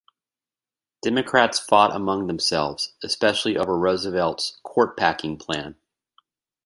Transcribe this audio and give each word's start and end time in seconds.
Democrats 1.03 1.59
fought 1.59 1.95
among 1.95 2.25
themselves, 2.25 2.93
especially 3.03 3.55
over 3.55 3.77
Roosevelt's 3.77 4.57
"Court 4.63 4.97
Packing" 4.97 5.37
plan. 5.37 5.75